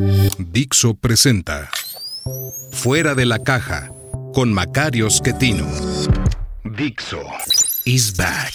[0.00, 1.68] Dixo presenta
[2.72, 3.92] Fuera de la Caja
[4.32, 5.66] con Macario Schettino.
[6.64, 7.20] Dixo
[7.84, 8.54] is back.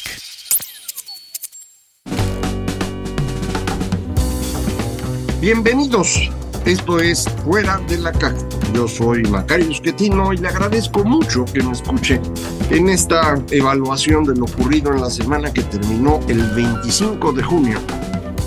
[5.39, 6.31] Bienvenidos.
[6.65, 8.37] Esto es Fuera de la Caja.
[8.73, 12.19] Yo soy Macario Schettino y le agradezco mucho que me escuche
[12.71, 17.79] en esta evaluación de lo ocurrido en la semana que terminó el 25 de junio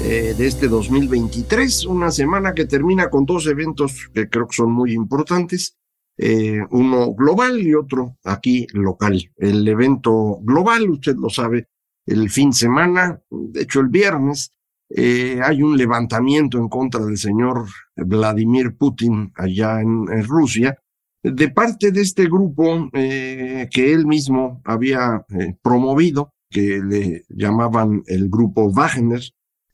[0.08, 1.84] eh, de este 2023.
[1.86, 5.76] Una semana que termina con dos eventos que creo que son muy importantes.
[6.16, 9.30] Eh, uno global y otro aquí local.
[9.36, 11.68] El evento global, usted lo sabe,
[12.06, 14.52] el fin de semana, de hecho el viernes,
[14.90, 20.78] eh, hay un levantamiento en contra del señor Vladimir Putin allá en, Rusia,
[21.22, 28.02] de parte de este grupo eh, que él mismo había eh, promovido, que le llamaban
[28.06, 29.20] el grupo Wagner,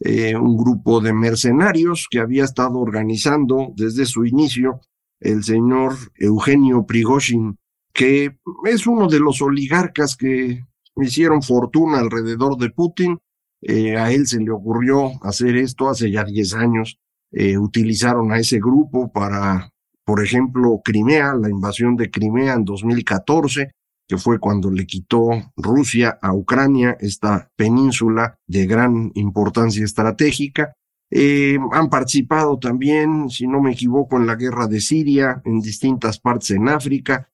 [0.05, 4.81] un grupo de mercenarios que había estado organizando desde su inicio
[5.19, 7.57] el señor Eugenio Prigozhin,
[7.95, 10.63] que es uno de los oligarcas que
[10.97, 13.19] hicieron fortuna alrededor de Putin
[13.67, 16.99] eh, a él se le ocurrió hacer esto hace ya 10 años.
[17.33, 19.71] Eh, utilizaron a ese grupo para,
[20.05, 23.73] por ejemplo, Crimea, la invasión de Crimea en 2014,
[24.07, 30.75] que fue cuando le quitó Rusia a Ucrania esta península de gran importancia estratégica.
[31.11, 36.19] Eh, han participado también, si no me equivoco, en la guerra de Siria, en distintas
[36.19, 37.29] partes en África.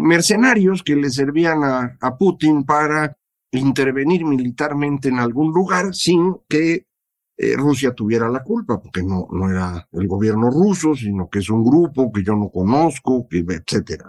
[0.00, 1.60] mercenarios que le servían
[2.00, 3.14] a Putin para
[3.52, 6.86] intervenir militarmente en algún lugar sin que
[7.38, 11.50] eh, Rusia tuviera la culpa, porque no, no era el gobierno ruso, sino que es
[11.50, 14.08] un grupo que yo no conozco, que, etcétera.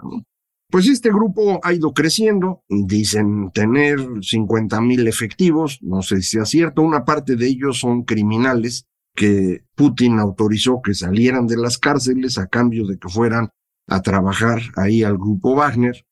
[0.70, 6.48] Pues este grupo ha ido creciendo, dicen tener 50 mil efectivos, no sé si es
[6.50, 12.36] cierto, una parte de ellos son criminales que Putin autorizó que salieran de las cárceles
[12.36, 13.48] a cambio de que fueran
[13.88, 16.04] a trabajar ahí al grupo Wagner.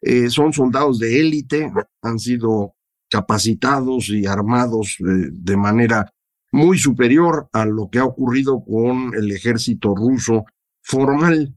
[0.00, 1.70] Eh, son soldados de élite,
[2.02, 2.74] han sido
[3.10, 6.10] capacitados y armados eh, de manera
[6.50, 10.46] muy superior a lo que ha ocurrido con el ejército ruso
[10.82, 11.54] formal.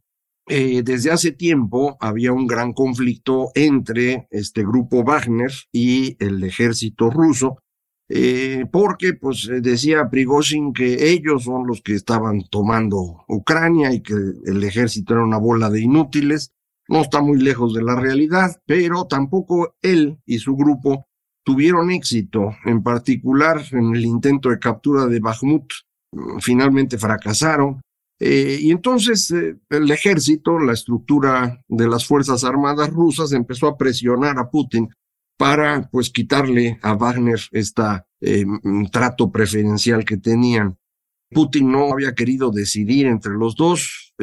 [0.48, 7.10] Eh, desde hace tiempo había un gran conflicto entre este grupo Wagner y el ejército
[7.10, 7.58] ruso,
[8.72, 14.64] porque pues decía Prigozhin que ellos son los que estaban tomando Ucrania y que el
[14.64, 16.54] ejército era una bola de inútiles
[16.88, 21.08] no está muy lejos de la realidad, pero tampoco él y su grupo
[21.44, 25.72] tuvieron éxito, en particular en el intento de captura de Bakhmut.
[26.40, 27.82] Finalmente fracasaron.
[28.20, 33.78] Eh, y entonces eh, el ejército, la estructura de las Fuerzas Armadas rusas empezó a
[33.78, 34.90] presionar a Putin
[35.38, 37.84] para pues quitarle a Wagner este
[38.92, 40.78] trato preferencial que tenían.
[41.30, 44.14] Putin no había querido decidir entre los dos,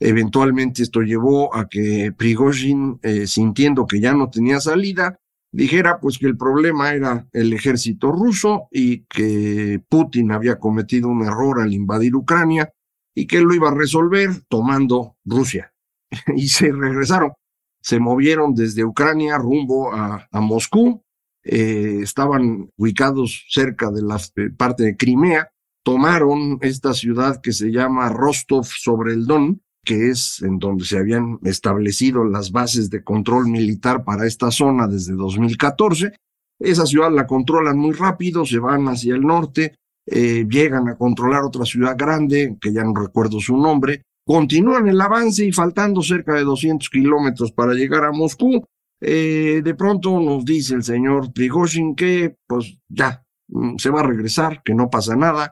[0.00, 5.18] Eventualmente esto llevó a que Prigozhin, sintiendo que ya no tenía salida,
[5.52, 11.24] dijera pues que el problema era el ejército ruso y que Putin había cometido un
[11.24, 12.72] error al invadir Ucrania
[13.14, 15.72] y que lo iba a resolver tomando Rusia.
[16.36, 17.32] y se regresaron,
[17.80, 21.02] se movieron desde Ucrania rumbo a, Moscú,
[21.42, 25.50] eh, estaban ubicados cerca de la eh, parte de Crimea,
[25.82, 30.98] tomaron esta ciudad que se llama Rostov sobre el Don, que es en donde se
[30.98, 36.12] habían establecido las bases de control militar para esta zona desde 2014.
[36.60, 41.42] Esa ciudad la controlan muy rápido, se van hacia el norte, eh, llegan a controlar
[41.42, 46.34] otra ciudad grande, que ya no recuerdo su nombre, continúan el avance y faltando cerca
[46.34, 48.62] de 200 kilómetros para llegar a Moscú,
[49.00, 54.06] eh, de pronto nos dice el señor Prigozhin que pues ya mm, se va a
[54.06, 55.50] regresar, que no pasa nada,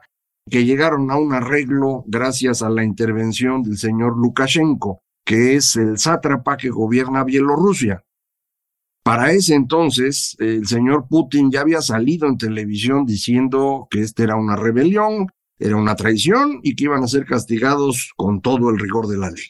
[0.49, 5.97] que llegaron a un arreglo gracias a la intervención del señor Lukashenko, que es el
[5.97, 8.03] sátrapa que gobierna Bielorrusia.
[9.03, 14.35] Para ese entonces, el señor Putin ya había salido en televisión diciendo que esta era
[14.35, 15.27] una rebelión,
[15.59, 19.31] era una traición y que iban a ser castigados con todo el rigor de la
[19.31, 19.45] ley.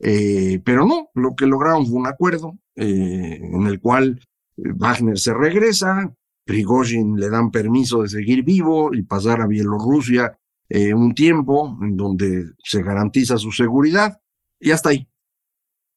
[0.00, 4.20] Eh, pero no, lo que lograron fue un acuerdo eh, en el cual
[4.56, 6.12] Wagner se regresa,
[6.50, 10.36] Prigozhin le dan permiso de seguir vivo y pasar a Bielorrusia
[10.68, 14.20] eh, un tiempo en donde se garantiza su seguridad
[14.58, 15.06] y hasta ahí.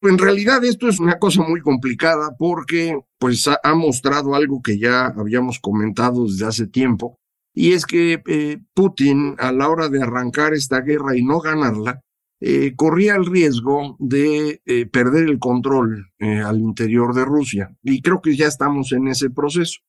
[0.04, 5.08] En realidad esto es una cosa muy complicada porque pues ha, mostrado algo que ya
[5.08, 7.20] habíamos comentado desde hace tiempo
[7.52, 12.02] y es que eh, Putin a la hora de arrancar esta guerra y no ganarla
[12.40, 14.62] eh, corría el riesgo de
[14.92, 19.80] perder el control al interior de Rusia y creo que ya estamos en ese proceso.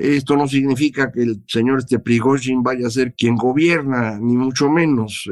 [0.00, 4.70] Esto no significa que el señor este Prigozhin vaya a ser quien gobierna, ni mucho
[4.70, 5.28] menos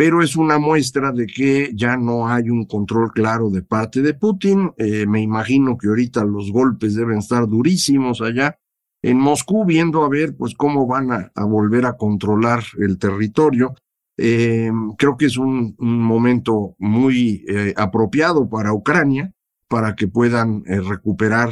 [0.00, 4.14] pero es una muestra de que ya no hay un control claro de parte de
[4.14, 4.72] Putin.
[4.78, 8.56] Eh, me imagino que ahorita los golpes deben estar durísimos allá
[9.02, 13.74] en Moscú, viendo a ver pues cómo van a, volver a controlar el territorio.
[14.16, 19.34] Eh, creo que es un, momento muy eh, apropiado para Ucrania,
[19.68, 21.50] para que puedan recuperar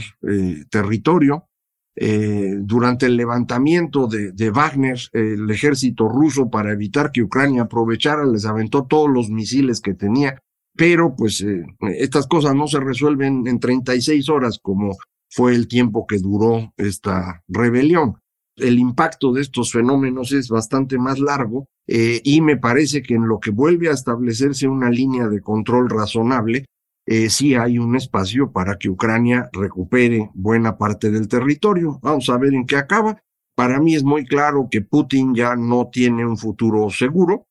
[0.71, 1.48] territorio.
[2.01, 8.25] Eh, durante el levantamiento de, de, Wagner, el ejército ruso, para evitar que Ucrania aprovechara,
[8.25, 10.41] les aventó todos los misiles que tenía,
[10.77, 11.67] pero pues eh,
[11.99, 14.97] estas cosas no se resuelven en 36 horas como
[15.29, 18.21] fue el tiempo que duró esta rebelión.
[18.55, 23.27] El impacto de estos fenómenos es bastante más largo eh, y me parece que en
[23.27, 26.67] lo que vuelve a establecerse una línea de control razonable,
[27.11, 31.99] eh, sí hay un espacio para que Ucrania recupere buena parte del territorio.
[32.03, 33.23] Vamos a ver en qué acaba.
[33.57, 37.47] Para mí es muy claro que Putin ya no tiene un futuro seguro.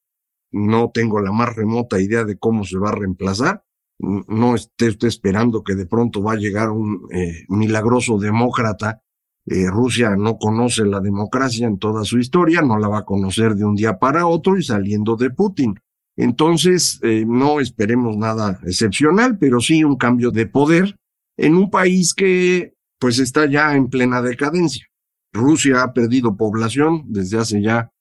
[0.51, 3.63] No tengo la más remota idea de cómo se va a reemplazar.
[3.97, 9.01] No esté usted esperando que de pronto va a llegar un eh, milagroso demócrata.
[9.47, 13.55] Eh, Rusia no conoce la democracia en toda su historia, no la va a conocer
[13.55, 15.79] de un día para otro y saliendo de Putin.
[16.17, 20.97] Entonces, eh, no esperemos nada excepcional, pero sí un cambio de poder
[21.37, 24.87] en un país que pues está ya en plena decadencia.
[25.31, 27.91] Rusia ha perdido población desde hace ya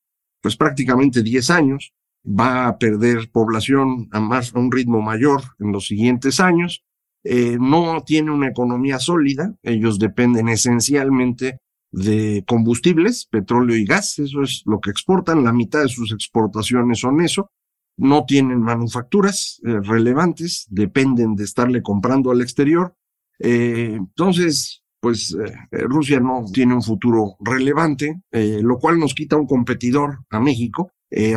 [0.41, 1.93] pues prácticamente 10 años,
[2.27, 6.85] va a perder población a más un ritmo mayor en los siguientes años.
[7.25, 11.59] Eh, no tiene una economía sólida, ellos dependen esencialmente
[11.91, 17.01] de combustibles, petróleo y gas, eso es lo que exportan, la mitad de sus exportaciones
[17.01, 17.51] son eso,
[17.97, 22.95] no tienen manufacturas eh, relevantes, dependen de estarle comprando al exterior.
[23.39, 29.47] Eh, entonces, pues eh, Rusia no tiene un futuro relevante, lo cual nos quita un
[29.47, 30.91] competidor a México,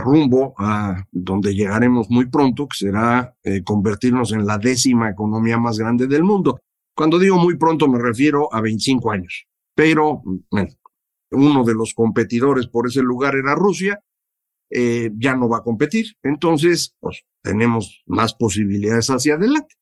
[0.03, 6.07] rumbo a donde llegaremos muy pronto, que será convertirnos en la décima economía más grande
[6.07, 6.59] del mundo.
[6.95, 9.45] Cuando digo muy pronto me refiero a 25 años,
[9.75, 10.69] pero bueno,
[11.31, 14.01] uno de los competidores por ese lugar era Rusia,
[14.69, 16.15] eh, ya no va a competir.
[16.23, 19.75] Entonces, pues tenemos más posibilidades hacia adelante.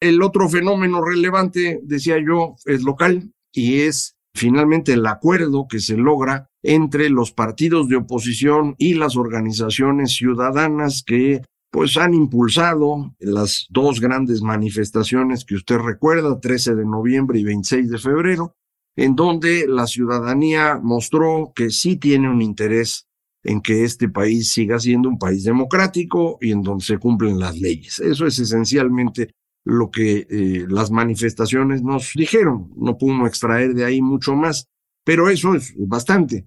[0.00, 5.96] El otro fenómeno relevante, decía yo, es local y es finalmente el acuerdo que se
[5.96, 13.66] logra entre los partidos de oposición y las organizaciones ciudadanas que pues han impulsado las
[13.70, 18.54] dos grandes manifestaciones que usted recuerda, 13 de noviembre y 26 de febrero,
[18.96, 23.07] en donde la ciudadanía mostró que sí tiene un interés
[23.48, 27.58] en que este país siga siendo un país democrático y en donde se cumplen las
[27.58, 27.98] leyes.
[27.98, 29.30] Eso es esencialmente
[29.64, 32.70] lo que eh, las manifestaciones nos dijeron.
[32.76, 34.68] No pudo extraer de ahí mucho más,
[35.02, 36.46] pero eso es bastante.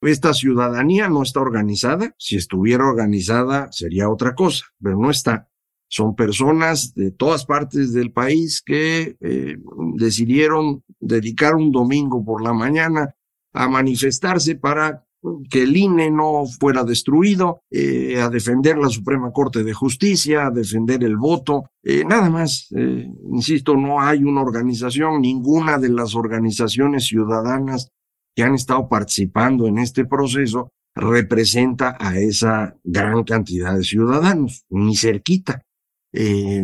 [0.00, 2.14] Esta ciudadanía no está organizada.
[2.16, 5.50] Si estuviera organizada sería otra cosa, pero no está.
[5.86, 9.58] Son personas de todas partes del país que eh,
[9.96, 13.14] decidieron dedicar un domingo por la mañana
[13.52, 15.04] a manifestarse para
[15.50, 20.50] que el INE no fuera destruido, eh, a defender la Suprema Corte de Justicia, a
[20.50, 22.68] defender el voto, eh, nada más.
[22.76, 27.90] Eh, insisto, no hay una organización, ninguna de las organizaciones ciudadanas
[28.34, 34.96] que han estado participando en este proceso representa a esa gran cantidad de ciudadanos, ni
[34.96, 35.62] cerquita.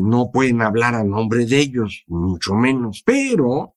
[0.01, 3.74] no pueden hablar a nombre de ellos, mucho menos, pero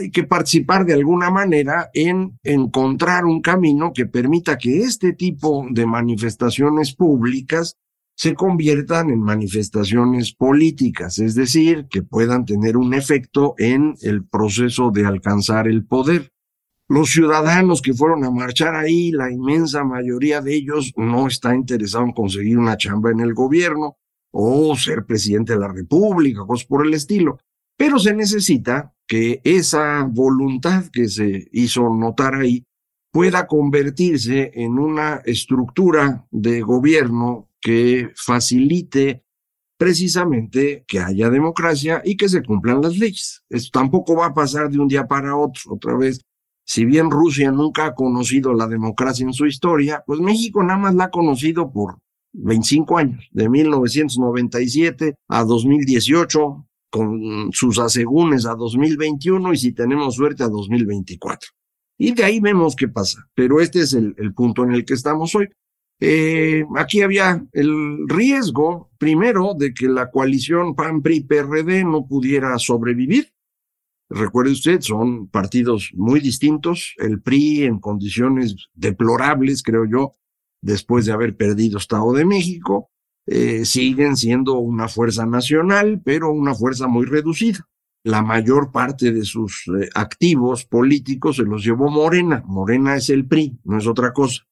[0.00, 5.66] hay que participar de alguna manera en encontrar un camino que permita que este tipo
[5.70, 7.76] de manifestaciones públicas
[8.16, 14.90] se conviertan en manifestaciones políticas, es decir, que puedan tener un efecto en el proceso
[14.90, 16.30] de alcanzar el poder.
[16.86, 22.04] Los ciudadanos que fueron a marchar ahí, la inmensa mayoría de ellos no está interesado
[22.04, 23.96] en conseguir una chamba en el gobierno
[24.32, 27.38] o ser presidente de la República, cosas por el estilo.
[27.76, 32.64] Pero se necesita que esa voluntad que se hizo notar ahí
[33.10, 39.24] pueda convertirse en una estructura de gobierno que facilite
[39.76, 43.42] precisamente que haya democracia y que se cumplan las leyes.
[43.48, 45.72] Esto tampoco va a pasar de un día para otro.
[45.72, 46.20] Otra vez
[46.64, 50.94] si bien Rusia nunca ha conocido la democracia en su historia, pues México nada más
[50.94, 51.98] la ha conocido por
[52.32, 60.42] 25 años, de 1997 a 2018, con sus asegúnes a 2021 y si tenemos suerte
[60.42, 61.50] a 2024.
[61.98, 63.28] Y de ahí vemos qué pasa.
[63.34, 65.48] Pero este es el, punto en el que estamos hoy.
[66.00, 73.32] Eh, aquí había el riesgo, primero, de que la coalición PAN-PRI-PRD no pudiera sobrevivir.
[74.08, 76.94] Recuerde usted, son partidos muy distintos.
[76.96, 80.16] El PRI en condiciones deplorables, creo yo,
[80.62, 82.90] después de haber perdido Estado de México.
[83.26, 87.68] Eh, siguen siendo una fuerza nacional, pero una fuerza muy reducida.
[88.02, 92.42] La mayor parte de sus eh, activos políticos se los llevó Morena.
[92.46, 94.42] Morena es el PRI, no es otra cosa.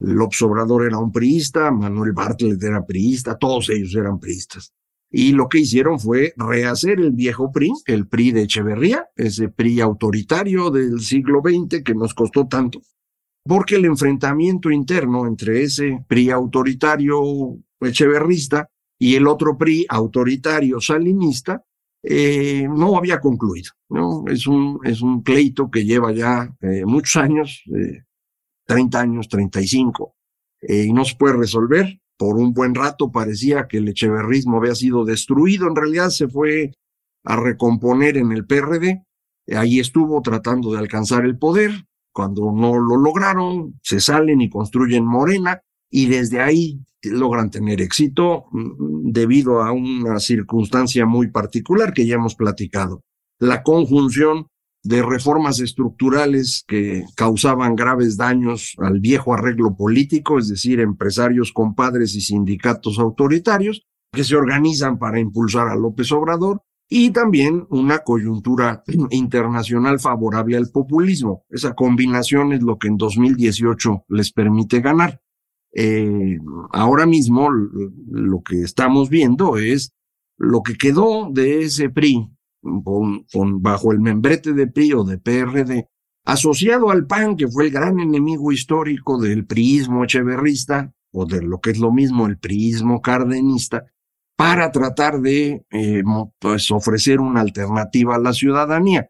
[0.00, 4.72] López Obrador era un priista, Manuel Bartlett era priista, todos ellos eran priistas.
[5.10, 9.80] Y lo que hicieron fue rehacer el viejo PRI, el PRI de Echeverría, ese PRI
[9.80, 12.80] autoritario del siglo XX que nos costó tanto,
[13.44, 17.22] porque el enfrentamiento interno entre ese PRI autoritario
[17.80, 21.62] echeverrista y el otro PRI autoritario salinista
[22.02, 23.70] eh, no había concluido.
[23.88, 24.24] ¿no?
[24.28, 28.02] Es, un, es un pleito que lleva ya eh, muchos años, eh,
[28.66, 30.14] 30 años, 35,
[30.62, 32.00] eh, y no se puede resolver.
[32.16, 36.72] Por un buen rato parecía que el echeverrismo había sido destruido, en realidad se fue
[37.24, 39.02] a recomponer en el PRD,
[39.56, 41.72] ahí estuvo tratando de alcanzar el poder,
[42.12, 45.60] cuando no lo lograron, se salen y construyen Morena,
[45.94, 52.16] y desde ahí logran tener éxito mm, debido a una circunstancia muy particular que ya
[52.16, 53.02] hemos platicado.
[53.38, 54.48] La conjunción
[54.82, 62.16] de reformas estructurales que causaban graves daños al viejo arreglo político, es decir, empresarios compadres
[62.16, 68.82] y sindicatos autoritarios que se organizan para impulsar a López Obrador, y también una coyuntura
[69.10, 71.44] internacional favorable al populismo.
[71.50, 75.20] Esa combinación es lo que en 2018 les permite ganar.
[75.76, 76.38] Eh,
[76.72, 79.92] ahora mismo lo que estamos viendo es
[80.36, 82.30] lo que quedó de ese PRI
[82.84, 85.88] con, bajo el membrete de PRI o de PRD,
[86.24, 91.60] asociado al PAN, que fue el gran enemigo histórico del priismo echeverrista, o de lo
[91.60, 93.84] que es lo mismo el priismo cardenista,
[94.36, 96.02] para tratar de eh,
[96.38, 99.08] pues, ofrecer una alternativa a la ciudadanía.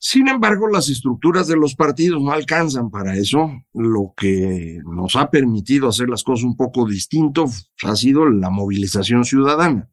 [0.00, 3.50] Sin embargo, las estructuras de los partidos no alcanzan para eso.
[3.74, 7.46] Lo que nos ha permitido hacer las cosas un poco distinto
[7.82, 9.90] ha sido la movilización ciudadana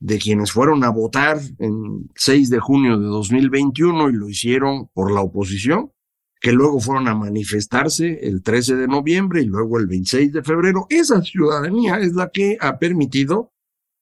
[0.00, 5.10] de quienes fueron a votar en 6 de junio de 2021 y lo hicieron por
[5.10, 5.92] la oposición,
[6.40, 10.86] que luego fueron a manifestarse el 13 de noviembre y luego el 26 de febrero.
[10.88, 13.52] Esa ciudadanía es la que ha permitido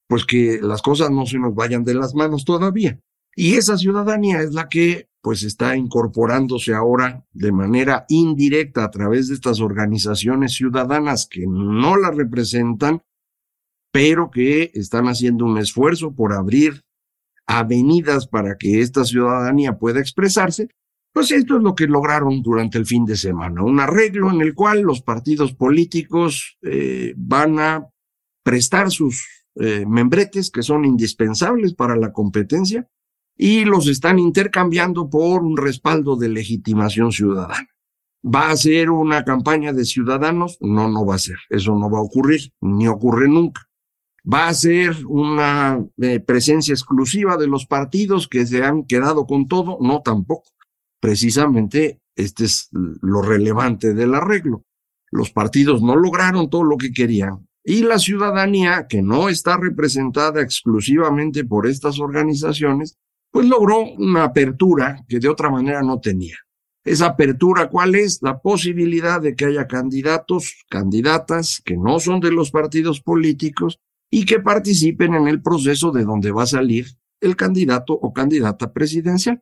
[0.07, 2.99] pues que las cosas no se nos vayan de las manos todavía.
[3.35, 9.27] Y esa ciudadanía es la que pues está incorporándose ahora de manera indirecta a través
[9.27, 13.01] de estas organizaciones ciudadanas que no la representan,
[13.91, 16.85] pero que están haciendo un esfuerzo por abrir
[17.45, 20.69] avenidas para que esta ciudadanía pueda expresarse.
[21.11, 24.53] Pues esto es lo que lograron durante el fin de semana, un arreglo en el
[24.53, 27.89] cual los partidos políticos eh, van a
[28.45, 32.87] prestar sus eh, membretes que son indispensables para la competencia
[33.37, 37.69] y los están intercambiando por un respaldo de legitimación ciudadana.
[38.25, 40.57] ¿Va a ser una campaña de ciudadanos?
[40.59, 41.37] No, no va a ser.
[41.49, 43.61] Eso no va a ocurrir, ni ocurre nunca.
[44.31, 49.47] ¿Va a ser una eh, presencia exclusiva de los partidos que se han quedado con
[49.47, 49.77] todo?
[49.79, 50.49] No, tampoco.
[50.99, 54.65] Precisamente este es lo relevante del arreglo.
[55.11, 60.41] Los partidos no lograron todo lo que querían y la ciudadanía, que no está representada
[60.41, 62.97] exclusivamente por estas organizaciones,
[63.31, 66.35] pues logró una apertura que de otra manera no tenía.
[66.83, 68.19] Esa apertura, ¿cuál es?
[68.21, 73.79] La posibilidad de que haya candidatos, candidatas que no son de los partidos políticos
[74.09, 76.87] y que participen en el proceso de donde va a salir
[77.19, 79.41] el candidato o candidata presidencial.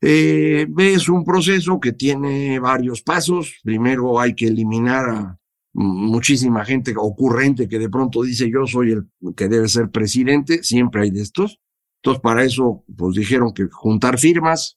[0.00, 3.54] Eh, es un proceso que tiene varios pasos.
[3.62, 5.38] Primero hay que eliminar a
[5.74, 11.02] muchísima gente ocurrente que de pronto dice yo soy el que debe ser presidente, siempre
[11.02, 11.60] hay de estos.
[12.02, 14.76] Entonces para eso pues dijeron que juntar firmas.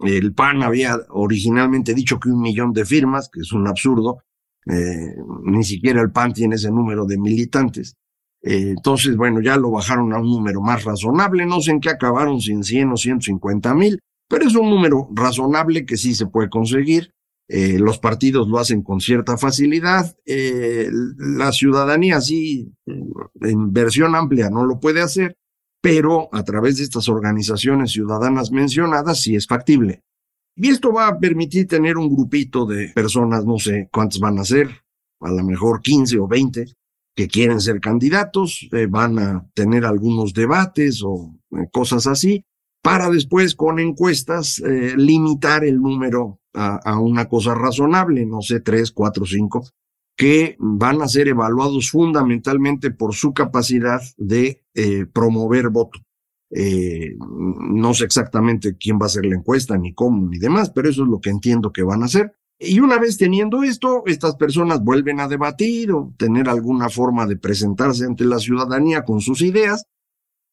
[0.00, 4.18] El PAN había originalmente dicho que un millón de firmas, que es un absurdo.
[4.66, 5.14] Eh,
[5.44, 7.94] ni siquiera el PAN tiene ese número de militantes.
[8.42, 11.46] Eh, entonces, bueno, ya lo bajaron a un número más razonable.
[11.46, 15.86] No sé en qué acabaron, sin 100 o 150 mil, pero es un número razonable
[15.86, 17.12] que sí se puede conseguir.
[17.46, 20.16] Eh, los partidos lo hacen con cierta facilidad.
[20.26, 25.36] La ciudadanía sí, en versión amplia, no lo puede hacer,
[25.80, 30.02] pero a través de estas organizaciones ciudadanas mencionadas sí es factible.
[30.56, 34.44] Y esto va a permitir tener un grupito de personas, no sé cuántos van a
[34.44, 34.68] ser,
[35.20, 36.66] a lo mejor 15 o 20,
[37.14, 42.44] que quieren ser candidatos, eh, van a tener algunos debates o eh, cosas así,
[42.82, 48.60] para después con encuestas eh, limitar el número a, a, una cosa razonable, no sé,
[48.60, 49.66] tres, cuatro, cinco,
[50.20, 54.62] que van a ser evaluados fundamentalmente por su capacidad de
[55.14, 55.98] promover voto.
[56.52, 60.88] Eh, no sé exactamente quién va a hacer la encuesta, ni cómo, ni demás, pero
[60.88, 62.34] eso es lo que entiendo que van a hacer.
[62.58, 67.36] Y una vez teniendo esto, estas personas vuelven a debatir o tener alguna forma de
[67.36, 69.84] presentarse ante la ciudadanía con sus ideas.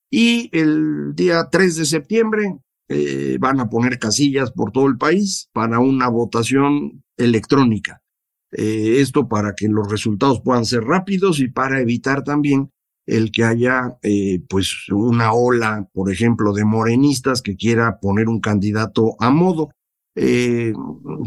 [0.10, 5.50] Y el día 3 de septiembre eh, van a poner casillas por todo el país
[5.52, 8.02] para una votación electrónica.
[8.52, 12.72] Eh, esto para que los resultados puedan ser rápidos y para evitar también
[13.06, 18.40] el que haya eh, pues una ola, por ejemplo, de morenistas que quiera poner un
[18.40, 19.72] candidato a modo.
[20.16, 20.74] Eh,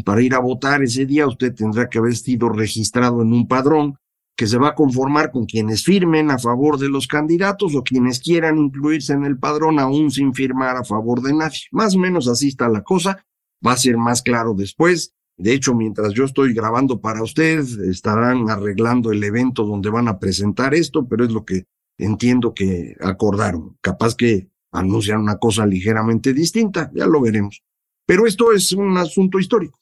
[0.05, 3.95] para ir a votar ese día usted tendrá que haber sido registrado en un padrón
[4.35, 8.19] que se va a conformar con quienes firmen a favor de los candidatos o quienes
[8.19, 11.61] quieran incluirse en el padrón aún sin firmar a favor de nadie.
[11.71, 13.23] Más o menos así está la cosa.
[13.65, 15.13] Va a ser más claro después.
[15.41, 20.19] De hecho, mientras yo estoy grabando para usted, estarán arreglando el evento donde van a
[20.19, 21.63] presentar esto, pero es lo que
[21.97, 23.75] entiendo que acordaron.
[23.81, 27.63] Capaz que anuncian una cosa ligeramente distinta, ya lo veremos.
[28.05, 29.79] Pero esto es un asunto histórico.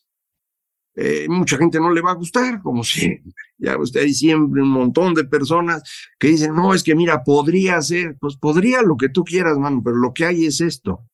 [0.95, 3.33] Eh, mucha gente no le va a gustar, como siempre.
[3.57, 5.83] Ya usted hay siempre un montón de personas
[6.17, 9.81] que dicen, no, es que mira, podría ser, pues podría lo que tú quieras, mano,
[9.83, 11.05] pero lo que hay es esto.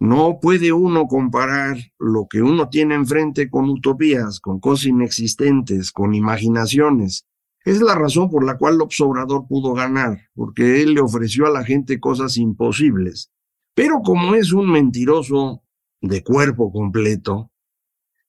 [0.00, 6.14] No puede uno comparar lo que uno tiene enfrente con utopías, con cosas inexistentes, con
[6.14, 7.26] imaginaciones.
[7.64, 11.50] Es la razón por la cual López Obrador pudo ganar, porque él le ofreció a
[11.50, 13.32] la gente cosas imposibles.
[13.74, 15.62] Pero como es un mentiroso
[16.00, 17.50] de cuerpo completo,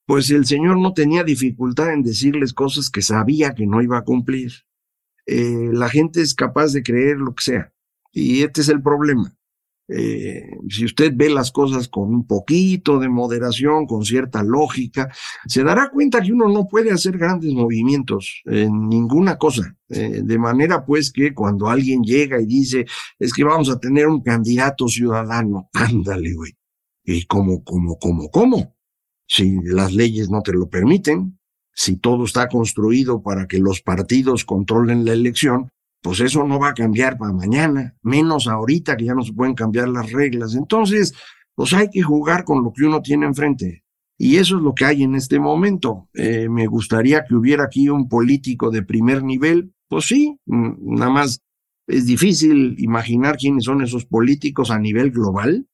[0.06, 4.04] pues el señor no tenía dificultad en decirles cosas que sabía que no iba a
[4.04, 4.52] cumplir.
[5.28, 7.74] Eh, la gente es capaz de creer lo que sea.
[8.12, 9.36] Y este es el problema.
[9.92, 15.12] Eh, si usted ve las cosas con un poquito de moderación, con cierta lógica,
[15.48, 19.76] se dará cuenta que uno no puede hacer grandes movimientos en ninguna cosa.
[19.90, 22.86] Eh, de manera pues que cuando alguien llega y dice,
[23.18, 26.52] es que vamos a tener un candidato ciudadano, ándale, güey.
[27.04, 28.76] ¿Y cómo, cómo, cómo, cómo?
[29.28, 31.40] Si las leyes no te lo permiten,
[31.74, 36.70] si todo está construido para que los partidos controlen la elección, pues eso no va
[36.70, 40.56] a cambiar para mañana, menos ahorita que ya no se pueden cambiar las reglas.
[40.56, 41.14] Entonces,
[41.56, 43.84] pues hay que jugar con lo que uno tiene enfrente.
[44.18, 46.10] Y eso es lo que hay en este momento.
[46.14, 49.74] Eh, me gustaría que hubiera aquí un político de primer nivel.
[49.88, 51.42] Pues sí, nada más
[51.88, 55.68] es difícil imaginar quiénes son esos políticos a nivel global,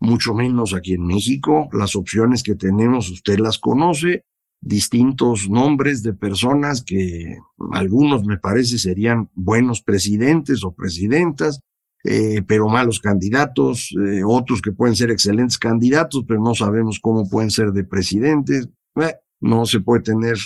[0.00, 1.68] mucho menos aquí en México.
[1.72, 4.24] Las opciones que tenemos usted las conoce
[4.62, 7.36] distintos nombres de personas que
[7.72, 11.60] algunos me parece serían buenos presidentes o presidentas,
[12.04, 17.28] eh, pero malos candidatos, eh, otros que pueden ser excelentes candidatos, pero no sabemos cómo
[17.28, 18.68] pueden ser de presidentes.
[18.96, 20.36] Eh, no se puede tener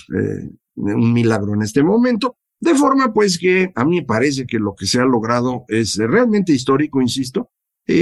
[0.77, 2.37] un milagro en este momento.
[2.59, 5.99] De forma pues que a mí me parece que lo que se ha logrado es
[5.99, 7.51] realmente histórico, insisto.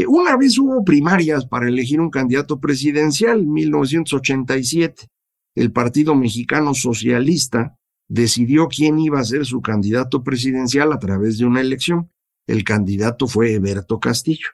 [0.07, 5.09] una vez hubo primarias para elegir un candidato presidencial, en 1987
[5.55, 11.47] el Partido Mexicano Socialista decidió quién iba a ser su candidato presidencial a través de
[11.47, 12.11] una elección.
[12.47, 14.49] El candidato fue Eberto Castillo,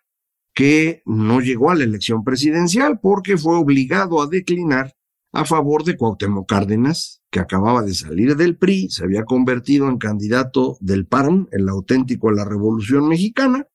[0.54, 4.94] que no llegó a la elección presidencial porque fue obligado a declinar
[5.32, 9.98] a favor de Cuauhtémoc Cárdenas, que acababa de salir del PRI, se había convertido en
[9.98, 13.66] candidato del PARM, el auténtico de la Revolución Mexicana,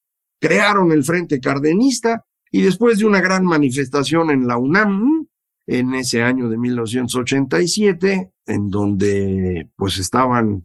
[0.41, 5.24] crearon el Frente Cardenista y después de una gran manifestación en la UNAM,
[5.67, 10.63] en ese año de 1987, en donde pues estaban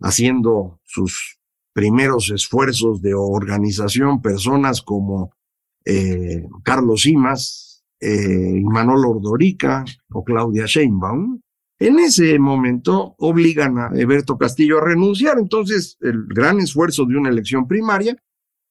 [0.00, 1.38] haciendo sus
[1.72, 5.32] primeros esfuerzos de organización personas como
[5.84, 11.40] eh, Carlos Simas, eh, Manolo Ordorica o Claudia Sheinbaum.
[11.78, 17.30] En ese momento obligan a Eberto Castillo a renunciar, entonces el gran esfuerzo de una
[17.30, 18.16] elección primaria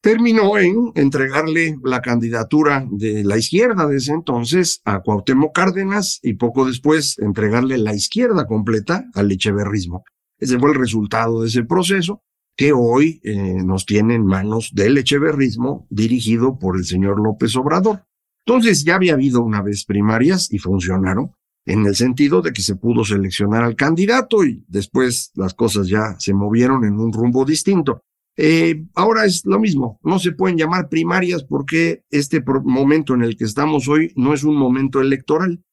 [0.01, 6.33] terminó en entregarle la candidatura de la izquierda de ese entonces a Cuauhtémoc Cárdenas y
[6.33, 10.03] poco después entregarle la izquierda completa al echeverrismo.
[10.39, 12.23] Ese fue el resultado de ese proceso
[12.57, 18.03] que hoy eh, nos tiene en manos del echeverrismo dirigido por el señor López Obrador.
[18.45, 21.31] Entonces ya había habido una vez primarias y funcionaron
[21.65, 26.15] en el sentido de que se pudo seleccionar al candidato y después las cosas ya
[26.17, 28.03] se movieron en un rumbo distinto.
[28.37, 33.35] Eh, ahora es lo mismo, no se pueden llamar primarias porque este momento en el
[33.35, 35.63] que estamos hoy no es un momento electoral.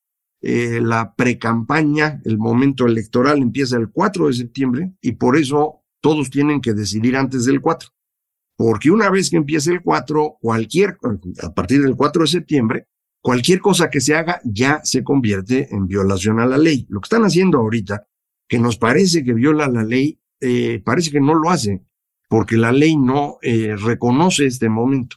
[0.41, 6.31] eh, la precampaña, el momento electoral empieza el 4 de septiembre y por eso todos
[6.31, 7.89] tienen que decidir antes del 4.
[8.57, 10.99] Porque una vez que empiece el 4, cualquier,
[11.43, 12.89] a partir del 4 de septiembre,
[13.21, 16.87] cualquier cosa que se haga ya se convierte en violación a la ley.
[16.89, 18.07] Lo que están haciendo ahorita,
[18.49, 21.85] que nos parece que viola la ley, eh, parece que no lo hace,
[22.29, 25.17] porque la ley no eh, reconoce este momento.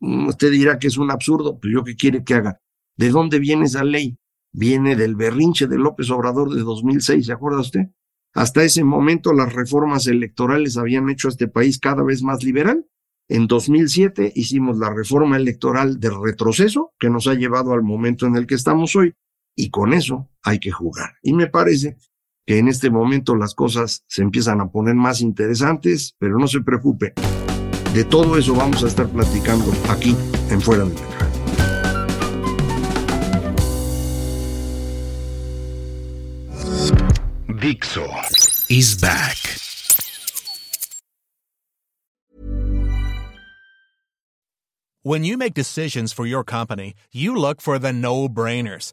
[0.00, 2.60] Mm, usted dirá que es un absurdo, pero yo qué quiere que haga.
[2.96, 4.18] ¿De dónde viene esa ley?
[4.52, 7.90] Viene del berrinche de López Obrador de 2006, ¿se acuerda usted?
[8.34, 12.86] Hasta ese momento las reformas electorales habían hecho a este país cada vez más liberal.
[13.28, 18.36] En 2007 hicimos la reforma electoral de retroceso que nos ha llevado al momento en
[18.36, 19.14] el que estamos hoy
[19.56, 21.14] y con eso hay que jugar.
[21.22, 21.96] Y me parece
[22.46, 26.60] que en este momento las cosas se empiezan a poner más interesantes, pero no se
[26.60, 27.12] preocupe.
[27.92, 30.16] De todo eso vamos a estar platicando aquí
[30.50, 31.16] en Fuera de la
[37.60, 38.06] Dixo
[38.68, 39.36] is back.
[45.02, 48.92] When you make decisions for your company, you look for the no-brainers.